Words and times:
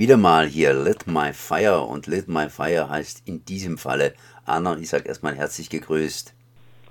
Wieder 0.00 0.16
mal 0.16 0.46
hier 0.46 0.72
Lit 0.72 1.06
My 1.06 1.34
Fire 1.34 1.82
und 1.82 2.06
Lit 2.06 2.26
My 2.26 2.48
Fire 2.48 2.88
heißt 2.88 3.28
in 3.28 3.44
diesem 3.44 3.76
Falle 3.76 4.14
Anna 4.46 4.78
ich 4.78 4.88
sage 4.88 5.06
erstmal 5.06 5.34
herzlich 5.34 5.68
gegrüßt. 5.68 6.34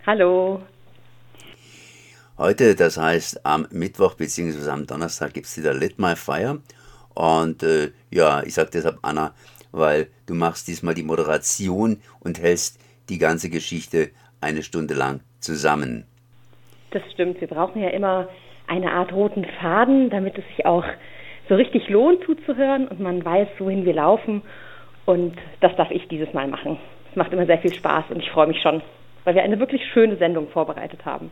Hallo. 0.06 0.62
Heute, 2.38 2.76
das 2.76 2.98
heißt 2.98 3.48
am 3.48 3.66
Mittwoch 3.72 4.14
bzw. 4.14 4.70
am 4.70 4.86
Donnerstag 4.86 5.34
gibt 5.34 5.48
es 5.48 5.58
wieder 5.58 5.74
Lit 5.74 5.98
My 5.98 6.16
Fire 6.16 6.60
und 7.16 7.64
äh, 7.64 7.90
ja, 8.12 8.44
ich 8.44 8.54
sage 8.54 8.70
deshalb 8.72 9.00
Anna, 9.02 9.34
weil 9.72 10.10
du 10.28 10.36
machst 10.36 10.68
diesmal 10.68 10.94
die 10.94 11.02
Moderation 11.02 12.00
und 12.20 12.40
hältst 12.40 12.80
die 13.10 13.18
ganze 13.18 13.50
Geschichte 13.50 14.12
eine 14.40 14.62
Stunde 14.62 14.94
lang 14.94 15.22
zusammen. 15.40 16.06
Das 16.92 17.02
stimmt, 17.12 17.42
wir 17.42 17.48
brauchen 17.48 17.82
ja 17.82 17.90
immer 17.90 18.30
eine 18.68 18.92
Art 18.92 19.12
roten 19.12 19.48
Faden, 19.60 20.12
damit 20.12 20.38
es 20.38 20.46
sich 20.56 20.68
auch 20.68 20.86
so 21.50 21.56
richtig 21.56 21.90
lohnt 21.90 22.24
zuzuhören 22.24 22.88
und 22.88 23.00
man 23.00 23.26
weiß, 23.26 23.48
wohin 23.58 23.84
wir 23.84 23.94
laufen. 23.94 24.44
Und 25.06 25.36
das 25.60 25.76
darf 25.76 25.90
ich 25.92 26.08
dieses 26.08 26.32
Mal 26.34 26.48
machen. 26.48 26.78
Es 27.10 27.16
macht 27.16 27.34
immer 27.34 27.48
sehr 27.48 27.58
viel 27.58 27.74
Spaß 27.74 28.06
und 28.10 28.20
ich 28.20 28.30
freue 28.30 28.48
mich 28.48 28.62
schon, 28.62 28.82
weil 29.24 29.36
wir 29.36 29.42
eine 29.42 29.60
wirklich 29.60 29.82
schöne 29.92 30.16
Sendung 30.18 30.48
vorbereitet 30.50 31.04
haben. 31.06 31.32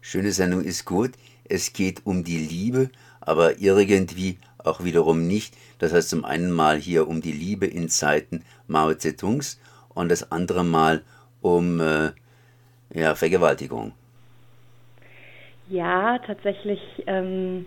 Schöne 0.00 0.32
Sendung 0.32 0.62
ist 0.62 0.84
gut. 0.84 1.12
Es 1.48 1.72
geht 1.72 2.04
um 2.04 2.24
die 2.24 2.38
Liebe, 2.38 2.90
aber 3.20 3.60
irgendwie 3.60 4.38
auch 4.58 4.82
wiederum 4.82 5.26
nicht. 5.26 5.54
Das 5.78 5.92
heißt 5.92 6.10
zum 6.10 6.24
einen 6.24 6.50
mal 6.50 6.76
hier 6.76 7.06
um 7.06 7.20
die 7.20 7.32
Liebe 7.32 7.66
in 7.66 7.88
Zeiten 7.88 8.44
Mao 8.66 8.92
Zedongs 8.94 9.60
und 9.94 10.10
das 10.10 10.32
andere 10.32 10.64
Mal 10.64 11.02
um 11.40 11.80
äh, 11.80 12.10
ja, 12.92 13.14
Vergewaltigung. 13.14 13.92
Ja, 15.68 16.18
tatsächlich 16.18 16.80
ähm, 17.06 17.66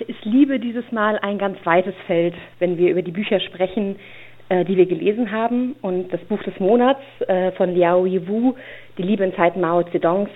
ist 0.00 0.24
Liebe 0.24 0.58
dieses 0.58 0.90
Mal 0.92 1.18
ein 1.18 1.38
ganz 1.38 1.58
weites 1.64 1.94
Feld, 2.06 2.34
wenn 2.58 2.78
wir 2.78 2.90
über 2.90 3.02
die 3.02 3.10
Bücher 3.10 3.40
sprechen, 3.40 3.96
äh, 4.48 4.64
die 4.64 4.76
wir 4.76 4.86
gelesen 4.86 5.30
haben. 5.30 5.76
Und 5.82 6.12
das 6.12 6.20
Buch 6.22 6.42
des 6.42 6.58
Monats 6.60 7.00
äh, 7.26 7.52
von 7.52 7.74
Liao 7.74 8.06
Yiwu, 8.06 8.54
Die 8.96 9.02
Liebe 9.02 9.24
in 9.24 9.34
Zeiten 9.34 9.60
Mao 9.60 9.82
Zedongs, 9.84 10.30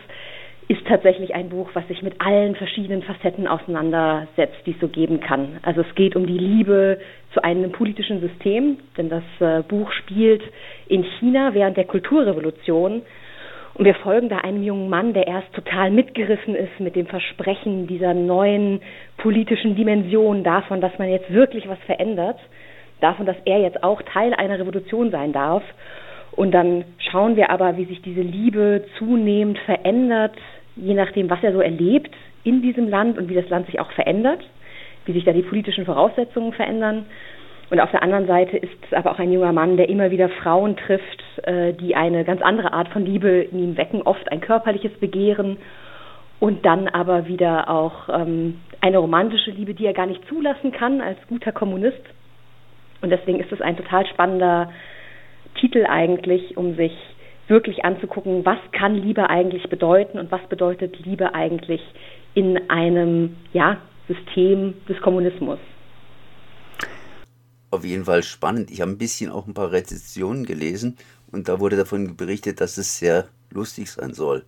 ist 0.68 0.86
tatsächlich 0.86 1.34
ein 1.34 1.48
Buch, 1.48 1.70
was 1.74 1.86
sich 1.88 2.02
mit 2.02 2.20
allen 2.20 2.54
verschiedenen 2.54 3.02
Facetten 3.02 3.46
auseinandersetzt, 3.46 4.56
die 4.64 4.70
es 4.70 4.80
so 4.80 4.88
geben 4.88 5.20
kann. 5.20 5.58
Also 5.62 5.82
es 5.82 5.94
geht 5.94 6.14
um 6.16 6.26
die 6.26 6.38
Liebe 6.38 6.98
zu 7.34 7.42
einem 7.42 7.72
politischen 7.72 8.20
System, 8.20 8.78
denn 8.96 9.08
das 9.08 9.24
äh, 9.40 9.62
Buch 9.62 9.90
spielt 9.92 10.42
in 10.86 11.04
China 11.18 11.52
während 11.54 11.76
der 11.76 11.84
Kulturrevolution 11.84 13.02
und 13.74 13.84
wir 13.86 13.94
folgen 13.94 14.28
da 14.28 14.38
einem 14.38 14.62
jungen 14.62 14.90
Mann, 14.90 15.14
der 15.14 15.26
erst 15.26 15.52
total 15.54 15.90
mitgerissen 15.90 16.54
ist 16.54 16.78
mit 16.78 16.94
dem 16.94 17.06
Versprechen 17.06 17.86
dieser 17.86 18.12
neuen 18.12 18.80
politischen 19.16 19.74
Dimension 19.74 20.44
davon, 20.44 20.80
dass 20.80 20.98
man 20.98 21.08
jetzt 21.08 21.32
wirklich 21.32 21.68
was 21.68 21.78
verändert, 21.86 22.38
davon, 23.00 23.24
dass 23.24 23.36
er 23.46 23.60
jetzt 23.60 23.82
auch 23.82 24.02
Teil 24.02 24.34
einer 24.34 24.58
Revolution 24.58 25.10
sein 25.10 25.32
darf. 25.32 25.62
Und 26.32 26.52
dann 26.52 26.84
schauen 27.10 27.36
wir 27.36 27.50
aber, 27.50 27.76
wie 27.76 27.86
sich 27.86 28.02
diese 28.02 28.20
Liebe 28.20 28.84
zunehmend 28.98 29.58
verändert, 29.60 30.32
je 30.76 30.94
nachdem, 30.94 31.28
was 31.30 31.42
er 31.42 31.52
so 31.52 31.60
erlebt 31.60 32.14
in 32.44 32.62
diesem 32.62 32.88
Land 32.88 33.18
und 33.18 33.28
wie 33.28 33.34
das 33.34 33.48
Land 33.48 33.66
sich 33.66 33.80
auch 33.80 33.90
verändert, 33.92 34.40
wie 35.06 35.12
sich 35.12 35.24
da 35.24 35.32
die 35.32 35.42
politischen 35.42 35.84
Voraussetzungen 35.84 36.52
verändern. 36.52 37.06
Und 37.72 37.80
auf 37.80 37.90
der 37.90 38.02
anderen 38.02 38.26
Seite 38.26 38.58
ist 38.58 38.70
es 38.82 38.92
aber 38.92 39.12
auch 39.12 39.18
ein 39.18 39.32
junger 39.32 39.54
Mann, 39.54 39.78
der 39.78 39.88
immer 39.88 40.10
wieder 40.10 40.28
Frauen 40.28 40.76
trifft, 40.76 41.24
äh, 41.44 41.72
die 41.72 41.96
eine 41.96 42.22
ganz 42.22 42.42
andere 42.42 42.74
Art 42.74 42.88
von 42.88 43.02
Liebe 43.02 43.30
in 43.50 43.58
ihm 43.60 43.76
wecken, 43.78 44.02
oft 44.02 44.30
ein 44.30 44.42
körperliches 44.42 44.92
Begehren 45.00 45.56
und 46.38 46.66
dann 46.66 46.88
aber 46.88 47.28
wieder 47.28 47.70
auch 47.70 48.10
ähm, 48.10 48.60
eine 48.82 48.98
romantische 48.98 49.52
Liebe, 49.52 49.72
die 49.72 49.86
er 49.86 49.94
gar 49.94 50.04
nicht 50.04 50.20
zulassen 50.28 50.70
kann 50.70 51.00
als 51.00 51.16
guter 51.28 51.50
Kommunist. 51.50 52.02
Und 53.00 53.08
deswegen 53.08 53.40
ist 53.40 53.50
es 53.50 53.62
ein 53.62 53.78
total 53.78 54.06
spannender 54.06 54.70
Titel 55.58 55.86
eigentlich, 55.88 56.58
um 56.58 56.76
sich 56.76 56.92
wirklich 57.48 57.86
anzugucken, 57.86 58.44
was 58.44 58.58
kann 58.72 58.96
Liebe 58.96 59.30
eigentlich 59.30 59.70
bedeuten 59.70 60.18
und 60.18 60.30
was 60.30 60.42
bedeutet 60.50 60.98
Liebe 61.06 61.34
eigentlich 61.34 61.80
in 62.34 62.68
einem 62.68 63.38
ja, 63.54 63.78
System 64.08 64.74
des 64.90 65.00
Kommunismus 65.00 65.58
auf 67.72 67.84
jeden 67.84 68.04
Fall 68.04 68.22
spannend. 68.22 68.70
Ich 68.70 68.80
habe 68.80 68.90
ein 68.90 68.98
bisschen 68.98 69.30
auch 69.30 69.46
ein 69.46 69.54
paar 69.54 69.72
Rezensionen 69.72 70.44
gelesen 70.44 70.96
und 71.30 71.48
da 71.48 71.60
wurde 71.60 71.76
davon 71.76 72.16
berichtet, 72.16 72.60
dass 72.60 72.76
es 72.76 72.98
sehr 72.98 73.26
lustig 73.50 73.90
sein 73.90 74.12
soll. 74.12 74.44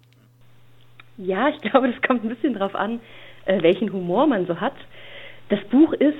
Ja, 1.16 1.48
ich 1.48 1.60
glaube, 1.60 1.90
das 1.90 2.02
kommt 2.02 2.24
ein 2.24 2.28
bisschen 2.28 2.54
darauf 2.54 2.74
an, 2.74 3.00
äh, 3.46 3.62
welchen 3.62 3.92
Humor 3.92 4.26
man 4.26 4.46
so 4.46 4.60
hat. 4.60 4.74
Das 5.48 5.60
Buch 5.70 5.92
ist 5.92 6.14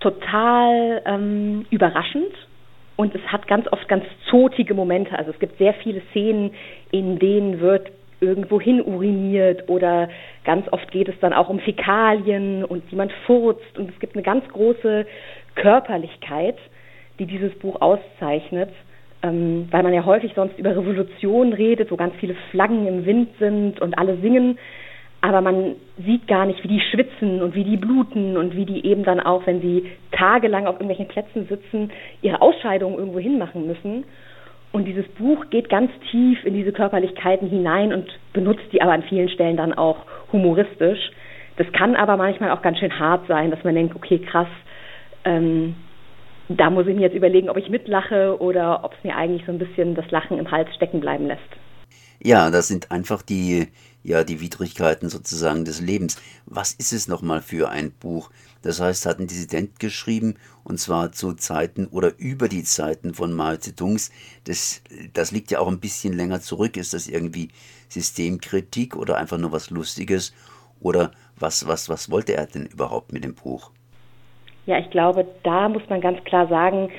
total 0.00 1.02
ähm, 1.06 1.66
überraschend 1.70 2.32
und 2.96 3.14
es 3.14 3.22
hat 3.22 3.46
ganz 3.48 3.66
oft 3.72 3.88
ganz 3.88 4.04
zotige 4.30 4.74
Momente. 4.74 5.18
Also 5.18 5.30
es 5.30 5.38
gibt 5.38 5.58
sehr 5.58 5.74
viele 5.74 6.02
Szenen, 6.12 6.52
in 6.90 7.18
denen 7.18 7.60
wird 7.60 7.90
irgendwo 8.20 8.60
hin 8.60 8.82
uriniert 8.82 9.68
oder 9.68 10.08
ganz 10.44 10.66
oft 10.72 10.90
geht 10.90 11.08
es 11.08 11.14
dann 11.20 11.32
auch 11.32 11.48
um 11.48 11.58
Fäkalien 11.60 12.64
und 12.64 12.88
jemand 12.90 13.12
furzt 13.26 13.76
und 13.78 13.90
es 13.90 13.98
gibt 13.98 14.14
eine 14.14 14.22
ganz 14.22 14.46
große 14.48 15.06
Körperlichkeit, 15.54 16.56
die 17.18 17.26
dieses 17.26 17.54
Buch 17.58 17.80
auszeichnet, 17.80 18.70
ähm, 19.22 19.68
weil 19.70 19.82
man 19.82 19.94
ja 19.94 20.04
häufig 20.04 20.32
sonst 20.34 20.58
über 20.58 20.70
Revolution 20.70 21.52
redet, 21.52 21.90
wo 21.90 21.96
ganz 21.96 22.14
viele 22.16 22.34
Flaggen 22.50 22.86
im 22.86 23.06
Wind 23.06 23.30
sind 23.38 23.80
und 23.80 23.98
alle 23.98 24.16
singen, 24.18 24.58
aber 25.24 25.40
man 25.40 25.76
sieht 26.04 26.28
gar 26.28 26.44
nicht, 26.44 26.62
wie 26.64 26.68
die 26.68 26.82
schwitzen 26.82 27.40
und 27.40 27.54
wie 27.54 27.64
die 27.64 27.78
bluten 27.78 28.36
und 28.36 28.54
wie 28.54 28.66
die 28.66 28.84
eben 28.84 29.04
dann 29.04 29.20
auch, 29.20 29.46
wenn 29.46 29.62
sie 29.62 29.90
tagelang 30.12 30.66
auf 30.66 30.74
irgendwelchen 30.74 31.08
Plätzen 31.08 31.46
sitzen, 31.48 31.90
ihre 32.20 32.42
Ausscheidungen 32.42 32.98
irgendwo 32.98 33.20
hinmachen 33.20 33.66
müssen. 33.66 34.04
Und 34.70 34.84
dieses 34.84 35.08
Buch 35.12 35.46
geht 35.48 35.70
ganz 35.70 35.90
tief 36.10 36.44
in 36.44 36.52
diese 36.52 36.72
Körperlichkeiten 36.72 37.48
hinein 37.48 37.94
und 37.94 38.06
benutzt 38.34 38.64
die 38.70 38.82
aber 38.82 38.92
an 38.92 39.02
vielen 39.04 39.30
Stellen 39.30 39.56
dann 39.56 39.72
auch 39.72 40.04
humoristisch. 40.30 41.10
Das 41.56 41.72
kann 41.72 41.96
aber 41.96 42.18
manchmal 42.18 42.50
auch 42.50 42.60
ganz 42.60 42.78
schön 42.78 42.98
hart 42.98 43.26
sein, 43.26 43.50
dass 43.50 43.64
man 43.64 43.74
denkt, 43.74 43.96
okay, 43.96 44.18
krass, 44.18 44.48
ähm, 45.24 45.76
da 46.48 46.70
muss 46.70 46.86
ich 46.86 46.94
mir 46.94 47.02
jetzt 47.02 47.16
überlegen, 47.16 47.48
ob 47.48 47.56
ich 47.56 47.68
mitlache 47.68 48.40
oder 48.40 48.84
ob 48.84 48.92
es 48.92 49.04
mir 49.04 49.16
eigentlich 49.16 49.44
so 49.46 49.52
ein 49.52 49.58
bisschen 49.58 49.94
das 49.94 50.10
Lachen 50.10 50.38
im 50.38 50.50
Hals 50.50 50.74
stecken 50.74 51.00
bleiben 51.00 51.26
lässt. 51.26 51.40
Ja, 52.22 52.50
das 52.50 52.68
sind 52.68 52.90
einfach 52.90 53.22
die, 53.22 53.68
ja, 54.02 54.24
die 54.24 54.40
Widrigkeiten 54.40 55.08
sozusagen 55.08 55.64
des 55.64 55.80
Lebens. 55.80 56.16
Was 56.46 56.72
ist 56.72 56.92
es 56.92 57.08
nochmal 57.08 57.42
für 57.42 57.68
ein 57.68 57.92
Buch? 57.92 58.30
Das 58.62 58.80
heißt, 58.80 59.04
hat 59.04 59.18
ein 59.18 59.26
Dissident 59.26 59.78
geschrieben, 59.78 60.36
und 60.62 60.80
zwar 60.80 61.12
zu 61.12 61.34
Zeiten 61.34 61.86
oder 61.86 62.12
über 62.18 62.48
die 62.48 62.64
Zeiten 62.64 63.12
von 63.12 63.32
Mao 63.32 63.56
Zedongs. 63.56 64.10
Das, 64.44 64.80
das 65.12 65.32
liegt 65.32 65.50
ja 65.50 65.58
auch 65.58 65.68
ein 65.68 65.80
bisschen 65.80 66.14
länger 66.14 66.40
zurück. 66.40 66.76
Ist 66.78 66.94
das 66.94 67.08
irgendwie 67.08 67.48
Systemkritik 67.88 68.96
oder 68.96 69.16
einfach 69.16 69.38
nur 69.38 69.52
was 69.52 69.70
Lustiges? 69.70 70.32
Oder 70.80 71.12
was, 71.36 71.66
was, 71.66 71.88
was 71.88 72.10
wollte 72.10 72.34
er 72.34 72.46
denn 72.46 72.66
überhaupt 72.66 73.12
mit 73.12 73.24
dem 73.24 73.34
Buch? 73.34 73.70
Ja, 74.66 74.78
ich 74.78 74.90
glaube, 74.90 75.26
da 75.42 75.68
muss 75.68 75.82
man 75.88 76.00
ganz 76.00 76.22
klar 76.24 76.46
sagen, 76.48 76.90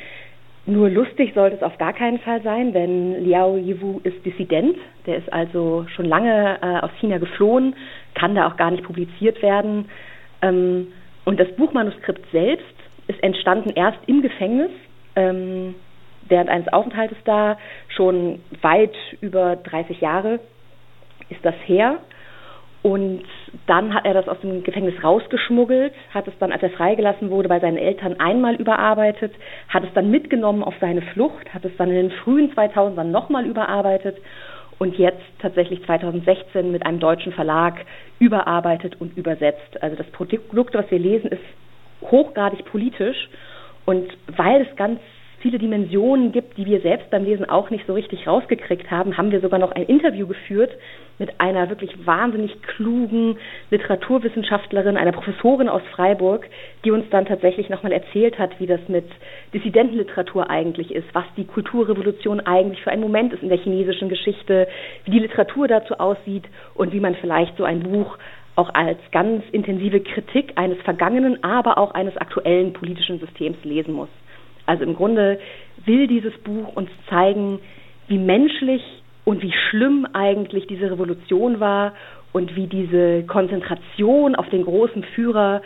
nur 0.67 0.89
lustig 0.89 1.33
sollte 1.35 1.57
es 1.57 1.63
auf 1.63 1.77
gar 1.77 1.93
keinen 1.93 2.19
Fall 2.19 2.41
sein, 2.41 2.73
denn 2.73 3.23
Liao 3.23 3.55
Yiwu 3.55 3.99
ist 4.03 4.25
Dissident. 4.25 4.77
Der 5.05 5.17
ist 5.17 5.31
also 5.31 5.85
schon 5.95 6.05
lange 6.05 6.57
äh, 6.61 6.79
aus 6.79 6.89
China 6.99 7.19
geflohen, 7.19 7.75
kann 8.15 8.33
da 8.33 8.47
auch 8.47 8.57
gar 8.57 8.71
nicht 8.71 8.83
publiziert 8.83 9.41
werden. 9.43 9.89
Ähm, 10.41 10.87
und 11.23 11.39
das 11.39 11.51
Buchmanuskript 11.55 12.31
selbst 12.31 12.65
ist 13.07 13.21
entstanden 13.21 13.71
erst 13.75 13.99
im 14.07 14.21
Gefängnis, 14.23 14.71
ähm, 15.15 15.75
während 16.27 16.49
eines 16.49 16.67
Aufenthaltes 16.73 17.17
da, 17.25 17.57
schon 17.89 18.39
weit 18.61 18.95
über 19.21 19.55
30 19.55 20.01
Jahre 20.01 20.39
ist 21.29 21.43
das 21.43 21.55
her. 21.65 21.99
Und 22.85 23.23
dann 23.65 23.95
hat 23.95 24.05
er 24.05 24.13
das 24.13 24.27
aus 24.27 24.39
dem 24.41 24.61
Gefängnis 24.61 25.03
rausgeschmuggelt, 25.03 25.91
hat 26.13 26.27
es 26.27 26.37
dann, 26.37 26.51
als 26.51 26.61
er 26.61 26.69
freigelassen 26.69 27.31
wurde, 27.31 27.49
bei 27.49 27.59
seinen 27.59 27.79
Eltern 27.79 28.19
einmal 28.19 28.53
überarbeitet, 28.53 29.33
hat 29.69 29.83
es 29.83 29.89
dann 29.95 30.11
mitgenommen 30.11 30.63
auf 30.63 30.75
seine 30.79 31.01
Flucht, 31.01 31.51
hat 31.51 31.65
es 31.65 31.75
dann 31.77 31.89
in 31.89 31.95
den 31.95 32.11
frühen 32.11 32.53
2000ern 32.53 33.05
nochmal 33.05 33.47
überarbeitet 33.47 34.17
und 34.77 34.99
jetzt 34.99 35.23
tatsächlich 35.39 35.83
2016 35.83 36.71
mit 36.71 36.85
einem 36.85 36.99
deutschen 36.99 37.33
Verlag 37.33 37.83
überarbeitet 38.19 39.01
und 39.01 39.17
übersetzt. 39.17 39.81
Also 39.81 39.95
das 39.95 40.05
Produkt, 40.11 40.75
was 40.75 40.91
wir 40.91 40.99
lesen, 40.99 41.31
ist 41.31 41.41
hochgradig 42.03 42.65
politisch 42.65 43.29
und 43.85 44.15
weil 44.27 44.61
es 44.61 44.75
ganz 44.75 44.99
viele 45.45 45.59
Dimensionen 45.59 46.31
gibt, 46.31 46.57
die 46.57 46.65
wir 46.65 46.81
selbst 46.81 47.11
beim 47.11 47.23
Lesen 47.23 47.47
auch 47.47 47.69
nicht 47.69 47.85
so 47.85 47.93
richtig 47.93 48.25
rausgekriegt 48.25 48.89
haben, 48.89 49.15
haben 49.15 49.29
wir 49.29 49.41
sogar 49.41 49.59
noch 49.59 49.73
ein 49.73 49.83
Interview 49.83 50.25
geführt 50.25 50.71
mit 51.19 51.39
einer 51.39 51.69
wirklich 51.69 51.91
wahnsinnig 52.03 52.63
klugen 52.63 53.37
Literaturwissenschaftlerin, 53.69 54.97
einer 54.97 55.11
Professorin 55.11 55.69
aus 55.69 55.83
Freiburg, 55.91 56.47
die 56.83 56.89
uns 56.89 57.05
dann 57.11 57.27
tatsächlich 57.27 57.69
nochmal 57.69 57.91
erzählt 57.91 58.39
hat, 58.39 58.59
wie 58.59 58.65
das 58.65 58.79
mit 58.87 59.05
Dissidentenliteratur 59.53 60.49
eigentlich 60.49 60.89
ist, 60.89 61.05
was 61.13 61.25
die 61.37 61.45
Kulturrevolution 61.45 62.39
eigentlich 62.39 62.81
für 62.81 62.89
ein 62.89 62.99
Moment 62.99 63.31
ist 63.31 63.43
in 63.43 63.49
der 63.49 63.59
chinesischen 63.59 64.09
Geschichte, 64.09 64.67
wie 65.03 65.11
die 65.11 65.19
Literatur 65.19 65.67
dazu 65.67 65.93
aussieht 65.99 66.45
und 66.73 66.91
wie 66.91 66.99
man 66.99 67.13
vielleicht 67.13 67.55
so 67.57 67.65
ein 67.65 67.81
Buch 67.81 68.17
auch 68.55 68.73
als 68.73 68.97
ganz 69.11 69.43
intensive 69.51 69.99
Kritik 69.99 70.53
eines 70.55 70.81
vergangenen, 70.81 71.43
aber 71.43 71.77
auch 71.77 71.91
eines 71.93 72.17
aktuellen 72.17 72.73
politischen 72.73 73.19
Systems 73.19 73.63
lesen 73.63 73.93
muss. 73.93 74.09
Also 74.65 74.83
im 74.83 74.95
Grunde 74.95 75.39
will 75.85 76.07
dieses 76.07 76.33
Buch 76.39 76.75
uns 76.75 76.89
zeigen, 77.09 77.59
wie 78.07 78.17
menschlich 78.17 78.81
und 79.23 79.41
wie 79.41 79.53
schlimm 79.69 80.07
eigentlich 80.13 80.67
diese 80.67 80.91
Revolution 80.91 81.59
war 81.59 81.93
und 82.33 82.55
wie 82.55 82.67
diese 82.67 83.23
Konzentration 83.23 84.35
auf 84.35 84.49
den 84.49 84.63
großen 84.63 85.03
Führer 85.15 85.61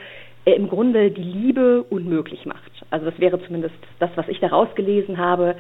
äh, 0.46 0.54
im 0.54 0.70
Grunde 0.70 1.12
die 1.12 1.24
Liebe 1.24 1.84
unmöglich 1.90 2.46
macht. 2.46 2.72
Also 2.90 3.06
das 3.06 3.20
wäre 3.20 3.42
zumindest 3.44 3.76
das, 4.00 4.10
was 4.16 4.28
ich 4.28 4.40
daraus 4.40 4.74
gelesen 4.76 5.18
habe, 5.18 5.56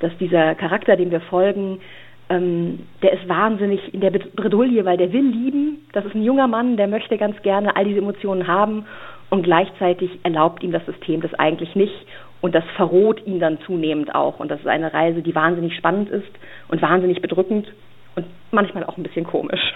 dass 0.00 0.16
dieser 0.18 0.54
Charakter, 0.54 0.96
dem 0.96 1.10
wir 1.10 1.20
folgen, 1.22 1.80
ähm, 2.28 2.80
der 3.02 3.14
ist 3.14 3.28
wahnsinnig 3.28 3.94
in 3.94 4.00
der 4.00 4.10
Bredouille, 4.10 4.84
weil 4.84 4.96
der 4.96 5.12
will 5.12 5.26
lieben. 5.26 5.86
Das 5.92 6.04
ist 6.04 6.14
ein 6.14 6.22
junger 6.22 6.46
Mann, 6.46 6.76
der 6.76 6.88
möchte 6.88 7.16
ganz 7.16 7.40
gerne 7.42 7.74
all 7.74 7.84
diese 7.84 7.98
Emotionen 7.98 8.46
haben 8.46 8.84
und 9.30 9.42
gleichzeitig 9.42 10.10
erlaubt 10.22 10.62
ihm 10.62 10.72
das 10.72 10.84
System 10.86 11.20
das 11.20 11.34
eigentlich 11.34 11.74
nicht 11.74 11.94
und 12.40 12.54
das 12.54 12.64
verroht 12.76 13.26
ihn 13.26 13.40
dann 13.40 13.58
zunehmend 13.66 14.14
auch. 14.14 14.40
Und 14.40 14.48
das 14.48 14.60
ist 14.60 14.66
eine 14.66 14.92
Reise, 14.92 15.22
die 15.22 15.34
wahnsinnig 15.34 15.76
spannend 15.76 16.08
ist 16.10 16.30
und 16.68 16.80
wahnsinnig 16.82 17.20
bedrückend 17.20 17.72
und 18.16 18.26
manchmal 18.50 18.84
auch 18.84 18.96
ein 18.96 19.02
bisschen 19.02 19.26
komisch. 19.26 19.74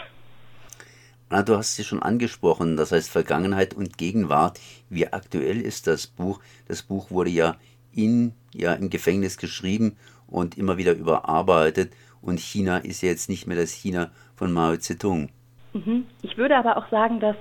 Ah, 1.29 1.43
du 1.43 1.57
hast 1.57 1.77
sie 1.77 1.85
schon 1.85 2.03
angesprochen, 2.03 2.77
das 2.77 2.93
heißt 2.93 3.11
Vergangenheit 3.11 3.75
und 3.75 3.97
Gegenwart. 3.97 4.61
Wie 4.91 5.07
aktuell 5.07 5.63
ist 5.63 5.87
das 5.87 6.07
Buch? 6.07 6.41
Das 6.69 6.83
Buch 6.83 7.11
wurde 7.11 7.31
ja 7.31 7.57
in 7.95 8.35
ja 8.55 8.75
im 8.75 8.91
Gefängnis 8.91 9.39
geschrieben 9.39 9.97
und 10.27 10.59
immer 10.59 10.77
wieder 10.77 10.93
überarbeitet 10.93 11.93
und 12.21 12.39
China 12.39 12.79
ist 12.79 13.03
jetzt 13.03 13.29
nicht 13.29 13.47
mehr 13.47 13.57
das 13.57 13.73
China 13.73 14.11
von 14.37 14.53
Mao 14.53 14.77
Zedong. 14.77 15.31
Mhm. 15.73 16.05
Ich 16.23 16.37
würde 16.37 16.57
aber 16.57 16.77
auch 16.77 16.89
sagen, 16.91 17.21
dass 17.21 17.37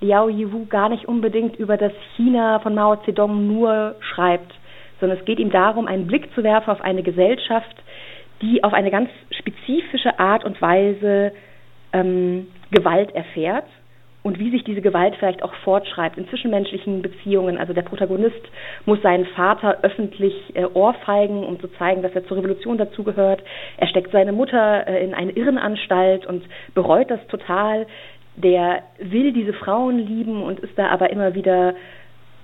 Liao 0.00 0.28
Yiwu 0.28 0.66
gar 0.66 0.88
nicht 0.88 1.06
unbedingt 1.06 1.56
über 1.56 1.76
das 1.76 1.92
China 2.16 2.60
von 2.60 2.74
Mao 2.74 2.96
Zedong 3.04 3.46
nur 3.46 3.96
schreibt, 4.00 4.52
sondern 5.02 5.18
es 5.18 5.24
geht 5.24 5.40
ihm 5.40 5.50
darum, 5.50 5.88
einen 5.88 6.06
Blick 6.06 6.32
zu 6.32 6.44
werfen 6.44 6.70
auf 6.70 6.80
eine 6.80 7.02
Gesellschaft, 7.02 7.74
die 8.40 8.62
auf 8.62 8.72
eine 8.72 8.92
ganz 8.92 9.10
spezifische 9.30 10.20
Art 10.20 10.44
und 10.44 10.62
Weise 10.62 11.32
ähm, 11.92 12.46
Gewalt 12.70 13.12
erfährt 13.12 13.66
und 14.22 14.38
wie 14.38 14.52
sich 14.52 14.62
diese 14.62 14.80
Gewalt 14.80 15.16
vielleicht 15.16 15.42
auch 15.42 15.52
fortschreibt 15.64 16.18
in 16.18 16.28
zwischenmenschlichen 16.28 17.02
Beziehungen. 17.02 17.58
Also 17.58 17.72
der 17.72 17.82
Protagonist 17.82 18.40
muss 18.86 19.02
seinen 19.02 19.26
Vater 19.26 19.78
öffentlich 19.82 20.34
äh, 20.54 20.66
ohrfeigen, 20.66 21.42
um 21.42 21.58
zu 21.58 21.66
zeigen, 21.78 22.02
dass 22.02 22.12
er 22.12 22.24
zur 22.28 22.36
Revolution 22.36 22.78
dazugehört. 22.78 23.42
Er 23.78 23.88
steckt 23.88 24.12
seine 24.12 24.30
Mutter 24.30 24.86
äh, 24.86 25.04
in 25.04 25.14
eine 25.14 25.32
Irrenanstalt 25.32 26.26
und 26.26 26.44
bereut 26.74 27.10
das 27.10 27.26
total. 27.26 27.88
Der 28.36 28.84
will 29.00 29.32
diese 29.32 29.52
Frauen 29.52 29.98
lieben 29.98 30.44
und 30.44 30.60
ist 30.60 30.78
da 30.78 30.90
aber 30.90 31.10
immer 31.10 31.34
wieder 31.34 31.74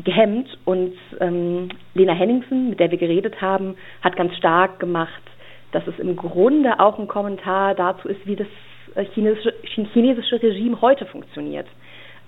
gehemmt. 0.05 0.59
Und 0.65 0.95
ähm, 1.21 1.69
Lena 1.95 2.12
Henningsen, 2.12 2.71
mit 2.71 2.81
der 2.81 2.91
wir 2.91 2.99
geredet 2.99 3.41
haben, 3.41 3.77
hat 4.03 4.17
ganz 4.17 4.35
stark 4.37 4.81
gemacht, 4.81 5.23
dass 5.73 5.87
es 5.87 5.99
im 5.99 6.17
Grunde 6.17 6.81
auch 6.81 6.99
ein 6.99 7.09
Kommentar 7.09 7.75
dazu 7.75 8.09
ist, 8.09 8.27
wie 8.27 8.37
das 8.37 8.47
äh, 8.95 9.05
chinesische, 9.15 9.55
chinesische 9.93 10.43
Regime 10.43 10.81
heute 10.81 11.06
funktioniert. 11.06 11.67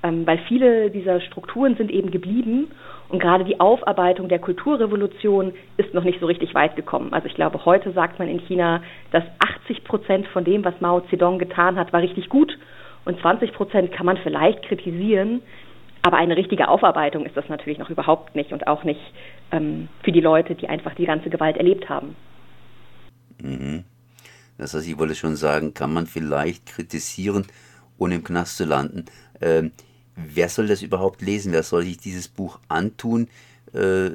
Ähm, 0.02 0.26
weil 0.26 0.38
viele 0.48 0.90
dieser 0.90 1.20
Strukturen 1.20 1.76
sind 1.76 1.90
eben 1.90 2.10
geblieben 2.10 2.68
und 3.10 3.20
gerade 3.20 3.44
die 3.44 3.60
Aufarbeitung 3.60 4.28
der 4.28 4.38
Kulturrevolution 4.38 5.52
ist 5.76 5.92
noch 5.92 6.04
nicht 6.04 6.20
so 6.20 6.26
richtig 6.26 6.54
weit 6.54 6.74
gekommen. 6.74 7.12
Also 7.12 7.26
ich 7.26 7.34
glaube, 7.34 7.64
heute 7.66 7.92
sagt 7.92 8.18
man 8.18 8.28
in 8.28 8.38
China, 8.40 8.82
dass 9.10 9.24
80 9.64 9.84
Prozent 9.84 10.26
von 10.28 10.44
dem, 10.44 10.64
was 10.64 10.80
Mao 10.80 11.00
Zedong 11.10 11.38
getan 11.38 11.76
hat, 11.76 11.92
war 11.92 12.00
richtig 12.00 12.30
gut 12.30 12.56
und 13.04 13.20
20 13.20 13.52
Prozent 13.52 13.92
kann 13.92 14.06
man 14.06 14.16
vielleicht 14.18 14.62
kritisieren. 14.62 15.42
Aber 16.02 16.16
eine 16.16 16.36
richtige 16.36 16.68
Aufarbeitung 16.68 17.26
ist 17.26 17.36
das 17.36 17.48
natürlich 17.48 17.78
noch 17.78 17.90
überhaupt 17.90 18.34
nicht 18.34 18.52
und 18.52 18.66
auch 18.66 18.84
nicht 18.84 19.00
ähm, 19.52 19.88
für 20.02 20.12
die 20.12 20.20
Leute, 20.20 20.54
die 20.54 20.68
einfach 20.68 20.94
die 20.94 21.04
ganze 21.04 21.28
Gewalt 21.28 21.56
erlebt 21.56 21.88
haben. 21.88 22.16
Mhm. 23.42 23.84
Das 24.56 24.74
heißt, 24.74 24.88
ich 24.88 24.98
wollte 24.98 25.14
schon 25.14 25.36
sagen, 25.36 25.74
kann 25.74 25.92
man 25.92 26.06
vielleicht 26.06 26.66
kritisieren, 26.66 27.46
ohne 27.98 28.16
im 28.16 28.24
Knast 28.24 28.56
zu 28.56 28.64
landen. 28.64 29.06
Ähm, 29.40 29.72
wer 30.16 30.48
soll 30.48 30.66
das 30.66 30.82
überhaupt 30.82 31.22
lesen? 31.22 31.52
Wer 31.52 31.62
soll 31.62 31.82
sich 31.82 31.98
dieses 31.98 32.28
Buch 32.28 32.58
antun 32.68 33.28
äh, 33.72 34.10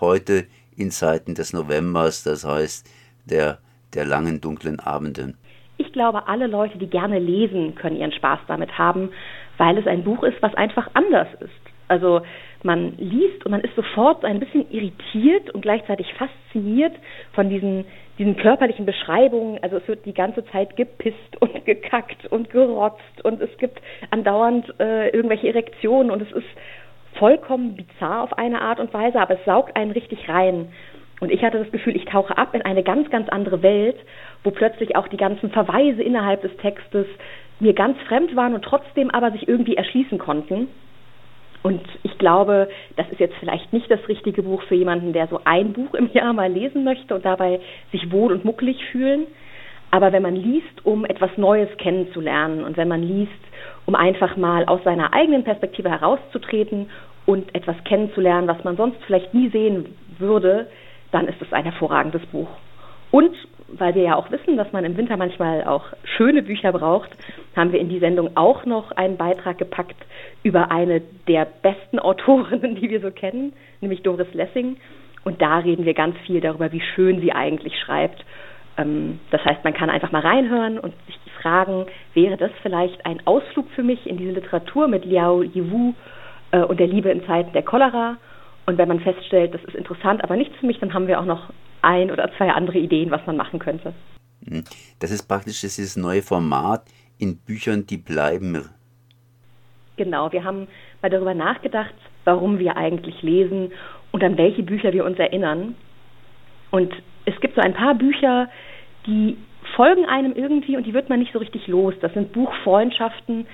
heute 0.00 0.46
in 0.76 0.90
Zeiten 0.90 1.34
des 1.34 1.52
Novembers, 1.52 2.22
das 2.22 2.44
heißt 2.44 2.88
der, 3.24 3.58
der 3.94 4.04
langen 4.04 4.40
dunklen 4.40 4.80
Abende? 4.80 5.34
Ich 5.78 5.92
glaube, 5.92 6.26
alle 6.26 6.46
Leute, 6.46 6.78
die 6.78 6.86
gerne 6.86 7.18
lesen, 7.18 7.74
können 7.74 7.96
ihren 7.96 8.12
Spaß 8.12 8.40
damit 8.48 8.78
haben, 8.78 9.10
weil 9.58 9.78
es 9.78 9.86
ein 9.86 10.04
Buch 10.04 10.22
ist, 10.22 10.40
was 10.42 10.54
einfach 10.54 10.88
anders 10.94 11.28
ist. 11.40 11.50
Also 11.88 12.22
man 12.62 12.96
liest 12.98 13.44
und 13.44 13.52
man 13.52 13.60
ist 13.60 13.74
sofort 13.76 14.24
ein 14.24 14.40
bisschen 14.40 14.70
irritiert 14.70 15.50
und 15.50 15.60
gleichzeitig 15.62 16.12
fasziniert 16.14 16.94
von 17.32 17.48
diesen, 17.48 17.84
diesen 18.18 18.36
körperlichen 18.36 18.86
Beschreibungen. 18.86 19.62
Also 19.62 19.76
es 19.76 19.86
wird 19.86 20.04
die 20.04 20.14
ganze 20.14 20.44
Zeit 20.46 20.76
gepisst 20.76 21.40
und 21.40 21.64
gekackt 21.64 22.26
und 22.26 22.50
gerotzt 22.50 23.24
und 23.24 23.40
es 23.40 23.56
gibt 23.58 23.80
andauernd 24.10 24.74
äh, 24.80 25.10
irgendwelche 25.10 25.48
Erektionen 25.48 26.10
und 26.10 26.22
es 26.22 26.32
ist 26.32 26.48
vollkommen 27.18 27.76
bizarr 27.76 28.24
auf 28.24 28.36
eine 28.36 28.60
Art 28.60 28.80
und 28.80 28.92
Weise, 28.92 29.20
aber 29.20 29.34
es 29.34 29.44
saugt 29.44 29.76
einen 29.76 29.92
richtig 29.92 30.28
rein. 30.28 30.68
Und 31.20 31.32
ich 31.32 31.42
hatte 31.42 31.58
das 31.58 31.72
Gefühl, 31.72 31.96
ich 31.96 32.04
tauche 32.04 32.36
ab 32.36 32.54
in 32.54 32.62
eine 32.62 32.82
ganz, 32.82 33.08
ganz 33.10 33.28
andere 33.30 33.62
Welt, 33.62 33.96
wo 34.44 34.50
plötzlich 34.50 34.96
auch 34.96 35.08
die 35.08 35.16
ganzen 35.16 35.50
Verweise 35.50 36.02
innerhalb 36.02 36.42
des 36.42 36.54
Textes 36.58 37.06
mir 37.60 37.72
ganz 37.72 37.98
fremd 38.08 38.36
waren 38.36 38.54
und 38.54 38.64
trotzdem 38.64 39.10
aber 39.10 39.30
sich 39.32 39.48
irgendwie 39.48 39.76
erschließen 39.76 40.18
konnten. 40.18 40.68
Und 41.62 41.82
ich 42.04 42.16
glaube, 42.18 42.68
das 42.96 43.08
ist 43.10 43.18
jetzt 43.18 43.34
vielleicht 43.40 43.72
nicht 43.72 43.90
das 43.90 44.06
richtige 44.08 44.42
Buch 44.42 44.62
für 44.64 44.76
jemanden, 44.76 45.12
der 45.12 45.26
so 45.26 45.40
ein 45.44 45.72
Buch 45.72 45.94
im 45.94 46.12
Jahr 46.12 46.32
mal 46.32 46.50
lesen 46.50 46.84
möchte 46.84 47.14
und 47.14 47.24
dabei 47.24 47.60
sich 47.90 48.12
wohl 48.12 48.32
und 48.32 48.44
muckelig 48.44 48.84
fühlen. 48.92 49.26
Aber 49.90 50.12
wenn 50.12 50.22
man 50.22 50.36
liest, 50.36 50.84
um 50.84 51.04
etwas 51.04 51.30
Neues 51.36 51.68
kennenzulernen 51.78 52.62
und 52.62 52.76
wenn 52.76 52.88
man 52.88 53.02
liest, 53.02 53.32
um 53.86 53.94
einfach 53.94 54.36
mal 54.36 54.64
aus 54.66 54.82
seiner 54.84 55.12
eigenen 55.12 55.42
Perspektive 55.42 55.90
herauszutreten 55.90 56.90
und 57.24 57.54
etwas 57.54 57.76
kennenzulernen, 57.84 58.46
was 58.46 58.62
man 58.62 58.76
sonst 58.76 58.98
vielleicht 59.06 59.34
nie 59.34 59.48
sehen 59.48 59.96
würde, 60.18 60.68
dann 61.12 61.26
ist 61.28 61.40
es 61.40 61.52
ein 61.52 61.64
hervorragendes 61.64 62.24
Buch. 62.26 62.48
Und 63.10 63.34
weil 63.68 63.94
wir 63.94 64.02
ja 64.02 64.16
auch 64.16 64.30
wissen, 64.30 64.56
dass 64.56 64.72
man 64.72 64.84
im 64.84 64.96
Winter 64.96 65.16
manchmal 65.16 65.64
auch 65.64 65.84
schöne 66.16 66.42
Bücher 66.42 66.72
braucht, 66.72 67.10
haben 67.56 67.72
wir 67.72 67.80
in 67.80 67.88
die 67.88 67.98
Sendung 67.98 68.36
auch 68.36 68.64
noch 68.64 68.92
einen 68.92 69.16
Beitrag 69.16 69.58
gepackt 69.58 69.96
über 70.42 70.70
eine 70.70 71.02
der 71.26 71.46
besten 71.62 71.98
Autorinnen, 71.98 72.76
die 72.76 72.90
wir 72.90 73.00
so 73.00 73.10
kennen, 73.10 73.52
nämlich 73.80 74.02
Doris 74.02 74.32
Lessing. 74.32 74.76
Und 75.24 75.42
da 75.42 75.58
reden 75.58 75.84
wir 75.84 75.94
ganz 75.94 76.16
viel 76.26 76.40
darüber, 76.40 76.70
wie 76.70 76.80
schön 76.94 77.20
sie 77.20 77.32
eigentlich 77.32 77.78
schreibt. 77.80 78.24
Ähm, 78.78 79.18
das 79.30 79.44
heißt, 79.44 79.64
man 79.64 79.74
kann 79.74 79.90
einfach 79.90 80.12
mal 80.12 80.22
reinhören 80.22 80.78
und 80.78 80.94
sich 81.06 81.18
fragen, 81.40 81.86
wäre 82.14 82.36
das 82.36 82.50
vielleicht 82.62 83.04
ein 83.04 83.26
Ausflug 83.26 83.68
für 83.70 83.82
mich 83.82 84.06
in 84.06 84.16
diese 84.18 84.32
Literatur 84.32 84.88
mit 84.88 85.04
Liao 85.04 85.42
Yiwu 85.42 85.94
äh, 86.52 86.60
und 86.60 86.78
der 86.78 86.86
Liebe 86.86 87.10
in 87.10 87.24
Zeiten 87.26 87.52
der 87.52 87.62
Cholera? 87.62 88.16
Und 88.66 88.78
wenn 88.78 88.88
man 88.88 89.00
feststellt, 89.00 89.54
das 89.54 89.62
ist 89.64 89.74
interessant, 89.74 90.24
aber 90.24 90.36
nichts 90.36 90.56
für 90.58 90.66
mich, 90.66 90.78
dann 90.80 90.92
haben 90.92 91.06
wir 91.06 91.20
auch 91.20 91.24
noch 91.24 91.50
ein 91.86 92.10
oder 92.10 92.30
zwei 92.36 92.50
andere 92.50 92.78
Ideen, 92.78 93.10
was 93.10 93.24
man 93.26 93.36
machen 93.36 93.58
könnte. 93.58 93.94
Hm. 94.46 94.64
Das 94.98 95.10
ist 95.10 95.26
praktisch 95.26 95.60
dieses 95.60 95.96
neue 95.96 96.22
Format 96.22 96.82
in 97.18 97.38
Büchern, 97.38 97.86
die 97.86 97.96
bleiben. 97.96 98.68
Genau, 99.96 100.30
wir 100.32 100.44
haben 100.44 100.68
mal 101.00 101.08
darüber 101.08 101.32
nachgedacht, 101.32 101.94
warum 102.24 102.58
wir 102.58 102.76
eigentlich 102.76 103.22
lesen 103.22 103.72
und 104.12 104.22
an 104.22 104.36
welche 104.36 104.62
Bücher 104.62 104.92
wir 104.92 105.04
uns 105.04 105.18
erinnern. 105.18 105.74
Und 106.70 106.92
es 107.24 107.38
gibt 107.40 107.54
so 107.54 107.62
ein 107.62 107.74
paar 107.74 107.94
Bücher, 107.94 108.48
die 109.06 109.38
folgen 109.74 110.04
einem 110.04 110.34
irgendwie 110.34 110.76
und 110.76 110.84
die 110.84 110.94
wird 110.94 111.08
man 111.08 111.18
nicht 111.18 111.32
so 111.32 111.38
richtig 111.38 111.66
los. 111.66 111.94
Das 112.00 112.12
sind 112.12 112.32
Buchfreundschaften, 112.32 113.46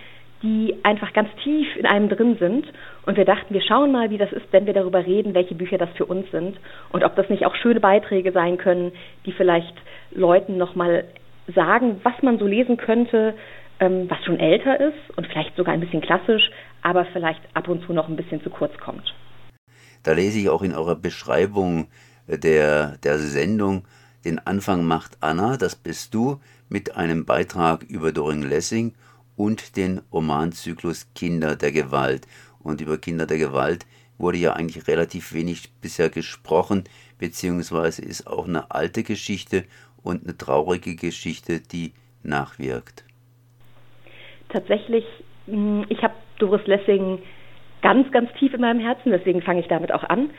die 0.42 0.74
einfach 0.82 1.12
ganz 1.12 1.28
tief 1.42 1.68
in 1.76 1.86
einem 1.86 2.08
drin 2.08 2.36
sind. 2.38 2.66
Und 3.04 3.16
wir 3.16 3.24
dachten, 3.24 3.52
wir 3.52 3.62
schauen 3.62 3.90
mal, 3.90 4.10
wie 4.10 4.18
das 4.18 4.32
ist, 4.32 4.46
wenn 4.52 4.66
wir 4.66 4.74
darüber 4.74 5.04
reden, 5.04 5.34
welche 5.34 5.54
Bücher 5.54 5.78
das 5.78 5.90
für 5.96 6.06
uns 6.06 6.30
sind 6.30 6.58
und 6.90 7.02
ob 7.02 7.16
das 7.16 7.28
nicht 7.28 7.44
auch 7.44 7.54
schöne 7.56 7.80
Beiträge 7.80 8.32
sein 8.32 8.58
können, 8.58 8.92
die 9.26 9.32
vielleicht 9.32 9.74
Leuten 10.12 10.56
nochmal 10.56 11.04
sagen, 11.52 12.00
was 12.04 12.14
man 12.22 12.38
so 12.38 12.46
lesen 12.46 12.76
könnte, 12.76 13.34
ähm, 13.80 14.08
was 14.08 14.22
schon 14.24 14.38
älter 14.38 14.78
ist 14.78 15.16
und 15.16 15.26
vielleicht 15.26 15.56
sogar 15.56 15.74
ein 15.74 15.80
bisschen 15.80 16.00
klassisch, 16.00 16.50
aber 16.82 17.04
vielleicht 17.06 17.40
ab 17.54 17.68
und 17.68 17.84
zu 17.84 17.92
noch 17.92 18.08
ein 18.08 18.16
bisschen 18.16 18.42
zu 18.42 18.50
kurz 18.50 18.76
kommt. 18.78 19.14
Da 20.04 20.12
lese 20.12 20.38
ich 20.38 20.48
auch 20.48 20.62
in 20.62 20.74
eurer 20.74 20.96
Beschreibung 20.96 21.88
der, 22.28 22.98
der 22.98 23.18
Sendung, 23.18 23.84
den 24.24 24.38
Anfang 24.38 24.84
macht 24.84 25.18
Anna, 25.20 25.56
das 25.56 25.74
bist 25.74 26.14
du, 26.14 26.40
mit 26.68 26.96
einem 26.96 27.24
Beitrag 27.24 27.82
über 27.82 28.12
Doring 28.12 28.42
Lessing 28.42 28.94
und 29.36 29.76
den 29.76 30.00
Romanzyklus 30.12 31.08
Kinder 31.14 31.56
der 31.56 31.72
Gewalt. 31.72 32.26
Und 32.62 32.80
über 32.80 32.98
Kinder 32.98 33.26
der 33.26 33.38
Gewalt 33.38 33.86
wurde 34.18 34.38
ja 34.38 34.52
eigentlich 34.52 34.86
relativ 34.88 35.32
wenig 35.32 35.72
bisher 35.80 36.10
gesprochen, 36.10 36.84
beziehungsweise 37.18 38.02
ist 38.02 38.26
auch 38.26 38.46
eine 38.46 38.70
alte 38.70 39.02
Geschichte 39.02 39.64
und 40.02 40.24
eine 40.24 40.36
traurige 40.36 40.96
Geschichte, 40.96 41.60
die 41.60 41.92
nachwirkt. 42.22 43.04
Tatsächlich 44.48 45.04
hm, 45.46 45.84
ich 45.88 46.02
habe 46.02 46.14
Doris 46.38 46.66
Lessing 46.66 47.18
ganz, 47.82 48.10
ganz 48.12 48.32
tief 48.38 48.54
in 48.54 48.60
meinem 48.60 48.80
Herzen, 48.80 49.10
deswegen 49.10 49.42
fange 49.42 49.60
ich 49.60 49.68
damit 49.68 49.92
auch 49.92 50.04
an. 50.04 50.30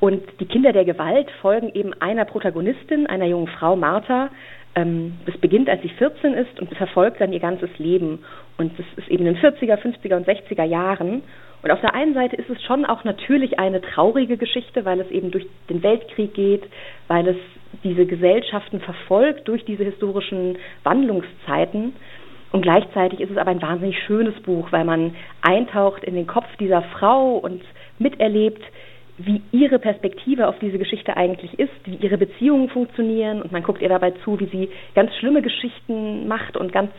Und 0.00 0.22
die 0.40 0.46
Kinder 0.46 0.72
der 0.72 0.84
Gewalt 0.84 1.30
folgen 1.40 1.70
eben 1.74 1.94
einer 2.00 2.24
Protagonistin, 2.24 3.06
einer 3.06 3.26
jungen 3.26 3.46
Frau, 3.46 3.76
Martha. 3.76 4.30
Ähm, 4.74 5.18
das 5.26 5.36
beginnt, 5.38 5.68
als 5.68 5.82
sie 5.82 5.90
14 5.90 6.34
ist 6.34 6.60
und 6.60 6.74
verfolgt 6.74 7.20
dann 7.20 7.32
ihr 7.32 7.40
ganzes 7.40 7.70
Leben. 7.78 8.20
Und 8.56 8.78
das 8.78 8.86
ist 8.96 9.08
eben 9.08 9.26
in 9.26 9.34
den 9.34 9.42
40er, 9.42 9.76
50er 9.76 10.16
und 10.16 10.26
60er 10.26 10.64
Jahren. 10.64 11.22
Und 11.62 11.70
auf 11.70 11.80
der 11.80 11.94
einen 11.94 12.14
Seite 12.14 12.36
ist 12.36 12.50
es 12.50 12.62
schon 12.64 12.84
auch 12.84 13.04
natürlich 13.04 13.58
eine 13.58 13.80
traurige 13.80 14.36
Geschichte, 14.36 14.84
weil 14.84 15.00
es 15.00 15.10
eben 15.10 15.30
durch 15.30 15.46
den 15.70 15.82
Weltkrieg 15.82 16.34
geht, 16.34 16.64
weil 17.06 17.28
es 17.28 17.36
diese 17.84 18.04
Gesellschaften 18.04 18.80
verfolgt 18.80 19.46
durch 19.46 19.64
diese 19.64 19.84
historischen 19.84 20.58
Wandlungszeiten. 20.82 21.94
Und 22.50 22.62
gleichzeitig 22.62 23.20
ist 23.20 23.30
es 23.30 23.38
aber 23.38 23.50
ein 23.50 23.62
wahnsinnig 23.62 23.98
schönes 24.06 24.34
Buch, 24.42 24.72
weil 24.72 24.84
man 24.84 25.14
eintaucht 25.40 26.04
in 26.04 26.14
den 26.14 26.26
Kopf 26.26 26.48
dieser 26.58 26.82
Frau 26.82 27.36
und 27.36 27.62
miterlebt, 27.98 28.62
wie 29.18 29.42
ihre 29.52 29.78
Perspektive 29.78 30.48
auf 30.48 30.58
diese 30.58 30.78
Geschichte 30.78 31.16
eigentlich 31.16 31.58
ist, 31.58 31.72
wie 31.84 31.96
ihre 31.96 32.18
Beziehungen 32.18 32.68
funktionieren 32.68 33.42
und 33.42 33.52
man 33.52 33.62
guckt 33.62 33.82
ihr 33.82 33.88
dabei 33.88 34.12
zu, 34.24 34.40
wie 34.40 34.46
sie 34.46 34.70
ganz 34.94 35.14
schlimme 35.16 35.42
Geschichten 35.42 36.26
macht 36.26 36.56
und 36.56 36.72
ganz 36.72 36.90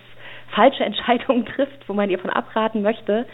falsche 0.52 0.84
Entscheidungen 0.86 1.46
trifft, 1.46 1.88
wo 1.88 1.94
man 1.94 2.10
ihr 2.10 2.20
von 2.20 2.30
abraten 2.30 2.82
möchte. 2.82 3.26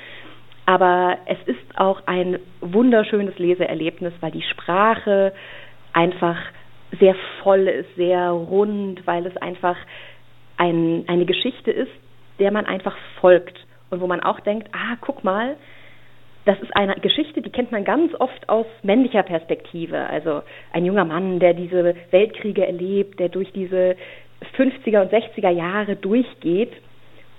Aber 0.66 1.18
es 1.26 1.38
ist 1.46 1.80
auch 1.80 2.04
ein 2.06 2.38
wunderschönes 2.62 3.38
Leseerlebnis, 3.40 4.14
weil 4.22 4.32
die 4.32 4.44
Sprache 4.44 5.34
einfach 5.94 6.38
sehr 7.00 7.16
voll 7.42 7.68
ist, 7.68 7.96
sehr 7.96 8.30
rund, 8.30 9.06
weil 9.06 9.26
es 9.26 9.36
einfach 9.38 9.76
ein, 10.58 11.06
eine 11.08 11.26
Geschichte 11.26 11.72
ist, 11.72 11.92
der 12.38 12.52
man 12.52 12.66
einfach 12.66 12.96
folgt 13.20 13.58
und 13.90 14.02
wo 14.02 14.08
man 14.08 14.22
auch 14.22 14.40
denkt, 14.42 14.70
ah, 14.74 14.96
guck 15.02 15.24
mal, 15.24 15.56
das 16.50 16.60
ist 16.62 16.76
eine 16.76 16.96
Geschichte, 16.96 17.42
die 17.42 17.52
kennt 17.52 17.72
man 17.72 17.84
ganz 17.84 18.14
oft 18.20 18.50
aus 18.50 18.66
männlicher 18.82 19.22
Perspektive. 19.22 20.00
Also 20.00 20.42
ein 20.74 20.84
junger 20.84 21.06
Mann, 21.06 21.40
der 21.40 21.54
diese 21.54 21.96
Weltkriege 22.10 22.66
erlebt, 22.66 23.20
der 23.20 23.30
durch 23.30 23.52
diese 23.52 23.96
50er 24.58 25.02
und 25.02 25.14
60er 25.14 25.52
Jahre 25.52 25.96
durchgeht 25.96 26.72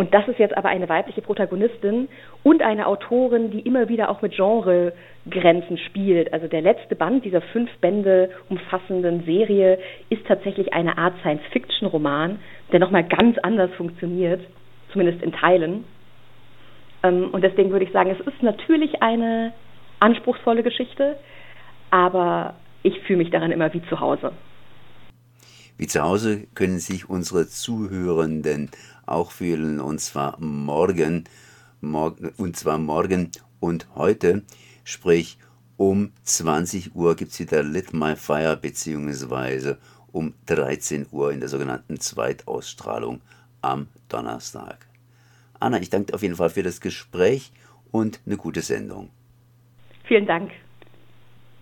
und 0.00 0.14
das 0.14 0.26
ist 0.29 0.38
jetzt 0.38 0.57
aber 0.57 0.71
eine 0.71 0.88
weibliche 0.88 1.21
Protagonistin 1.21 2.09
und 2.43 2.62
eine 2.62 2.87
Autorin, 2.87 3.50
die 3.50 3.61
immer 3.61 3.90
wieder 3.90 4.09
auch 4.09 4.23
mit 4.23 4.35
Genregrenzen 4.35 5.76
spielt. 5.76 6.33
Also 6.33 6.49
der 6.49 6.62
letzte 6.62 6.97
Band 6.97 7.26
dieser 7.26 7.43
fünf 7.43 7.71
Bände 7.83 8.31
umfassenden 8.49 9.25
Serie 9.25 9.79
ist 10.09 10.26
tatsächlich 10.26 10.73
eine 10.73 10.97
Art 10.97 11.12
Science-Fiction-Roman, 11.21 12.38
der 12.73 12.81
nochmal 12.81 13.05
ganz 13.05 13.37
anders 13.43 13.71
funktioniert, 13.73 14.40
zumindest 14.90 15.23
in 15.23 15.33
Teilen. 15.33 15.85
Ähm, 17.02 17.30
und 17.33 17.42
deswegen 17.42 17.71
würde 17.71 17.85
ich 17.85 17.92
sagen, 17.92 18.11
es 18.11 18.26
ist 18.26 18.42
natürlich 18.42 19.02
eine 19.02 19.52
anspruchsvolle 20.00 20.62
Geschichte, 20.62 21.16
aber 21.90 22.54
ich 22.83 22.99
fühle 23.00 23.19
mich 23.19 23.30
daran 23.30 23.50
immer 23.50 23.73
wie 23.73 23.83
zu 23.88 24.00
Hause. 24.00 24.33
Wie 25.76 25.87
zu 25.87 26.02
Hause 26.02 26.47
können 26.54 26.78
sich 26.78 27.09
unsere 27.09 27.49
Zuhörenden 27.49 28.71
auch 29.07 29.30
fühlen, 29.30 29.80
und 29.80 30.00
zwar 30.00 30.38
morgen, 30.38 31.25
morgen 31.80 32.33
und 32.37 32.57
zwar 32.57 32.78
morgen 32.78 33.30
und 33.61 33.87
heute, 33.97 34.42
sprich 34.85 35.38
um 35.76 36.12
20 36.25 36.95
Uhr 36.95 37.16
gibt 37.16 37.33
es 37.33 37.40
wieder 37.40 37.62
Lit 37.62 37.95
My 37.95 38.14
Fire, 38.14 38.57
beziehungsweise 38.57 39.78
um 40.12 40.35
13 40.47 41.07
Uhr 41.11 41.33
in 41.33 41.40
der 41.40 41.49
sogenannten 41.49 41.99
Zweitausstrahlung 41.99 43.23
am 43.62 43.88
Donnerstag. 44.09 44.90
Anna, 45.61 45.81
ich 45.81 45.90
danke 45.90 46.14
auf 46.14 46.23
jeden 46.23 46.37
Fall 46.37 46.50
für 46.50 46.62
das 46.62 46.81
Gespräch 46.81 47.52
und 47.93 48.21
eine 48.26 48.37
gute 48.37 48.62
Sendung. 48.62 49.11
Vielen 50.05 50.26
Dank. 50.26 50.50